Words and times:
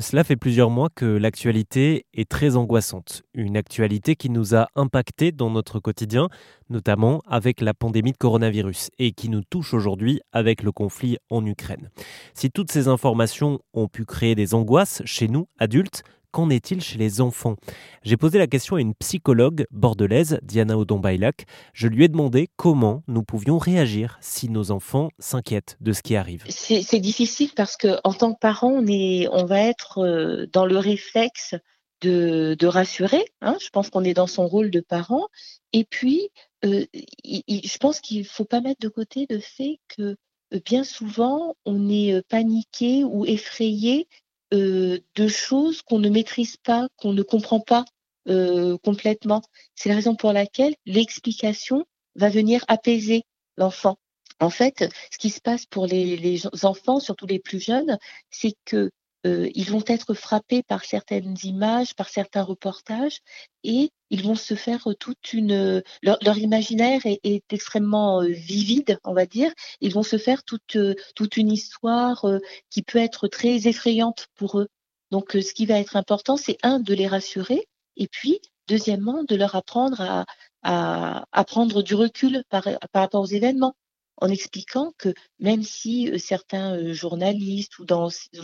Cela 0.00 0.22
fait 0.22 0.36
plusieurs 0.36 0.70
mois 0.70 0.90
que 0.94 1.04
l'actualité 1.04 2.06
est 2.14 2.30
très 2.30 2.54
angoissante. 2.54 3.24
Une 3.34 3.56
actualité 3.56 4.14
qui 4.14 4.30
nous 4.30 4.54
a 4.54 4.68
impacté 4.76 5.32
dans 5.32 5.50
notre 5.50 5.80
quotidien, 5.80 6.28
notamment 6.70 7.20
avec 7.26 7.60
la 7.60 7.74
pandémie 7.74 8.12
de 8.12 8.16
coronavirus, 8.16 8.90
et 9.00 9.10
qui 9.10 9.28
nous 9.28 9.42
touche 9.42 9.74
aujourd'hui 9.74 10.20
avec 10.30 10.62
le 10.62 10.70
conflit 10.70 11.18
en 11.30 11.44
Ukraine. 11.44 11.90
Si 12.32 12.48
toutes 12.52 12.70
ces 12.70 12.86
informations 12.86 13.58
ont 13.74 13.88
pu 13.88 14.04
créer 14.04 14.36
des 14.36 14.54
angoisses 14.54 15.02
chez 15.04 15.26
nous, 15.26 15.48
adultes, 15.58 16.04
qu'en 16.30 16.50
est-il 16.50 16.80
chez 16.80 16.98
les 16.98 17.20
enfants? 17.20 17.56
J'ai 18.02 18.16
posé 18.16 18.38
la 18.38 18.46
question 18.46 18.76
à 18.76 18.80
une 18.80 18.94
psychologue 18.94 19.66
bordelaise, 19.70 20.38
Diana 20.42 20.78
Odon-Bailac. 20.78 21.46
Je 21.72 21.88
lui 21.88 22.04
ai 22.04 22.08
demandé 22.08 22.48
comment 22.56 23.02
nous 23.08 23.22
pouvions 23.22 23.58
réagir 23.58 24.18
si 24.20 24.48
nos 24.48 24.70
enfants 24.70 25.10
s'inquiètent 25.18 25.76
de 25.80 25.92
ce 25.92 26.02
qui 26.02 26.16
arrive. 26.16 26.44
C'est 26.48 27.00
difficile 27.00 27.50
parce 27.56 27.76
qu'en 27.76 28.12
tant 28.12 28.34
que 28.34 28.38
parent, 28.38 28.70
on, 28.70 28.86
est, 28.86 29.28
on 29.32 29.44
va 29.44 29.60
être 29.62 29.98
euh, 29.98 30.46
dans 30.52 30.66
le 30.66 30.78
réflexe 30.78 31.54
de, 32.00 32.56
rassurer. 32.66 33.24
Hein. 33.40 33.56
je 33.60 33.70
pense 33.70 33.90
qu'on 33.90 34.04
est 34.04 34.14
dans 34.14 34.26
son 34.26 34.46
rôle 34.46 34.70
de 34.70 34.80
parent. 34.80 35.28
Et 35.72 35.84
puis, 35.84 36.30
euh, 36.64 36.86
je 37.24 37.78
pense 37.78 38.00
qu'il 38.00 38.20
ne 38.20 38.24
faut 38.24 38.44
pas 38.44 38.60
mettre 38.60 38.80
de 38.80 38.88
côté 38.88 39.26
le 39.28 39.40
fait 39.40 39.80
que 39.88 40.16
euh, 40.54 40.60
bien 40.64 40.84
souvent, 40.84 41.56
on 41.64 41.88
est 41.88 42.22
paniqué 42.28 43.04
ou 43.04 43.26
effrayé 43.26 44.08
euh, 44.54 44.98
de 45.14 45.28
choses 45.28 45.82
qu'on 45.82 45.98
ne 45.98 46.08
maîtrise 46.08 46.56
pas, 46.56 46.88
qu'on 46.96 47.12
ne 47.12 47.22
comprend 47.22 47.60
pas 47.60 47.84
euh, 48.28 48.76
complètement. 48.78 49.42
C'est 49.74 49.88
la 49.88 49.94
raison 49.94 50.16
pour 50.16 50.32
laquelle 50.32 50.74
l'explication 50.86 51.84
va 52.16 52.28
venir 52.28 52.64
apaiser 52.68 53.24
l'enfant. 53.56 53.98
En 54.40 54.50
fait, 54.50 54.88
ce 55.10 55.18
qui 55.18 55.30
se 55.30 55.40
passe 55.40 55.66
pour 55.66 55.86
les, 55.86 56.16
les 56.16 56.42
enfants, 56.64 57.00
surtout 57.00 57.26
les 57.26 57.40
plus 57.40 57.62
jeunes, 57.62 57.98
c'est 58.30 58.54
que 58.64 58.90
euh, 59.26 59.50
ils 59.54 59.70
vont 59.70 59.82
être 59.86 60.14
frappés 60.14 60.62
par 60.62 60.84
certaines 60.84 61.36
images, 61.42 61.94
par 61.94 62.08
certains 62.08 62.42
reportages, 62.42 63.18
et 63.64 63.90
ils 64.10 64.22
vont 64.22 64.36
se 64.36 64.54
faire 64.54 64.86
toute 64.98 65.32
une. 65.32 65.82
Leur, 66.02 66.38
imaginaire 66.38 67.00
est, 67.04 67.42
extrêmement 67.50 68.22
euh, 68.22 68.28
vivide, 68.28 68.98
on 69.04 69.14
va 69.14 69.26
dire. 69.26 69.52
Ils 69.80 69.92
vont 69.92 70.02
se 70.02 70.18
faire 70.18 70.44
toute, 70.44 70.76
euh, 70.76 70.94
toute 71.16 71.36
une 71.36 71.50
histoire 71.50 72.24
qui 72.70 72.82
peut 72.82 72.98
être 72.98 73.28
très 73.28 73.66
effrayante 73.68 74.26
pour 74.36 74.60
eux. 74.60 74.68
Donc, 75.10 75.32
ce 75.32 75.54
qui 75.54 75.66
va 75.66 75.78
être 75.78 75.96
important, 75.96 76.36
c'est 76.36 76.58
un, 76.62 76.80
de 76.80 76.94
les 76.94 77.08
rassurer, 77.08 77.66
et 77.96 78.08
puis, 78.08 78.40
deuxièmement, 78.68 79.24
de 79.24 79.34
leur 79.36 79.54
apprendre 79.56 80.00
à, 80.00 80.26
à, 80.62 81.24
à 81.32 81.44
prendre 81.44 81.82
du 81.82 81.94
recul 81.94 82.44
par, 82.50 82.64
par 82.92 83.02
rapport 83.02 83.22
aux 83.22 83.26
événements 83.26 83.74
en 84.20 84.28
expliquant 84.28 84.92
que 84.98 85.14
même 85.38 85.62
si 85.62 86.10
euh, 86.10 86.18
certains 86.18 86.76
euh, 86.76 86.92
journalistes 86.92 87.78
ou, 87.78 87.86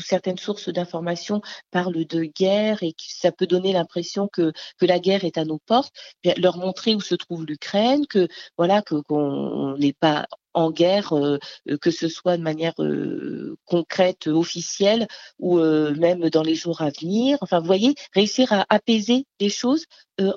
certaines 0.01 0.39
sources 0.39 0.69
d'information 0.69 1.43
parlent 1.71 2.05
de 2.07 2.25
guerre 2.25 2.83
et 2.83 2.93
que 2.93 3.05
ça 3.07 3.33
peut 3.33 3.47
donner 3.47 3.73
l'impression 3.73 4.29
que, 4.29 4.53
que 4.79 4.87
la 4.87 4.99
guerre 4.99 5.25
est 5.25 5.39
à 5.39 5.45
nos 5.45 5.59
portes, 5.59 5.95
leur 6.37 6.57
montrer 6.57 6.95
où 6.95 7.01
se 7.01 7.15
trouve 7.15 7.45
l'Ukraine, 7.45 8.07
que 8.07 8.29
voilà 8.57 8.83
qu'on 8.83 9.77
n'est 9.79 9.93
pas 9.93 10.27
en 10.53 10.71
guerre, 10.71 11.17
euh, 11.17 11.39
que 11.81 11.91
ce 11.91 12.09
soit 12.09 12.37
de 12.37 12.43
manière 12.43 12.75
concrète, 13.65 14.29
officielle, 14.29 15.09
ou 15.39 15.59
même 15.59 16.31
dans 16.31 16.43
les 16.43 16.55
jours 16.55 16.81
à 16.81 16.91
venir. 16.91 17.39
Enfin, 17.41 17.59
vous 17.59 17.67
voyez, 17.67 17.95
réussir 18.13 18.53
à 18.53 18.65
apaiser 18.69 19.27
les 19.41 19.51
choses 19.51 19.87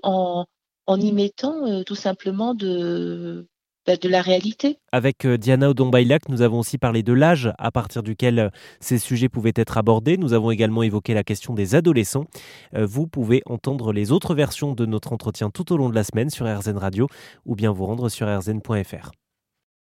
en, 0.03 0.45
en 0.88 0.99
y 0.99 1.11
mettant 1.11 1.83
tout 1.83 1.95
simplement 1.95 2.55
de, 2.55 3.47
de 3.95 4.09
la 4.09 4.21
réalité. 4.21 4.77
Avec 4.91 5.25
euh, 5.25 5.38
Diana 5.38 5.69
Odon-Bailac, 5.69 6.27
nous 6.30 6.41
avons 6.41 6.59
aussi 6.59 6.77
parlé 6.77 7.03
de 7.03 7.13
l'âge 7.13 7.52
à 7.57 7.71
partir 7.71 8.03
duquel 8.03 8.39
euh, 8.39 8.49
ces 8.79 8.97
sujets 8.97 9.29
pouvaient 9.29 9.53
être 9.55 9.77
abordés. 9.77 10.17
Nous 10.17 10.33
avons 10.33 10.52
également 10.52 10.83
évoqué 10.83 11.13
la 11.13 11.23
question 11.23 11.53
des 11.53 11.75
adolescents. 11.75 12.25
Euh, 12.75 12.85
vous 12.85 13.07
pouvez 13.07 13.41
entendre 13.45 13.94
les 13.94 14.11
autres 14.11 14.35
versions 14.35 14.73
de 14.73 14.85
notre 14.85 15.13
entretien 15.13 15.49
tout 15.49 15.71
au 15.71 15.77
long 15.77 15.89
de 15.89 15.95
la 15.95 16.03
semaine 16.03 16.29
sur 16.29 16.45
RZN 16.45 16.77
Radio 16.77 17.07
ou 17.45 17.55
bien 17.55 17.71
vous 17.71 17.85
rendre 17.85 18.09
sur 18.09 18.27
rzn.fr. 18.27 19.12